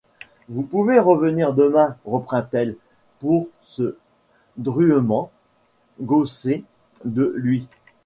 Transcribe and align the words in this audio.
Vous 0.49 0.63
pouvez 0.63 0.97
revenir 0.97 1.53
demain, 1.53 1.95
reprint-elle 2.05 2.75
pour 3.19 3.49
se 3.61 3.97
druement 4.57 5.29
gausser 6.01 6.63
de 7.05 7.31
luy. 7.37 7.67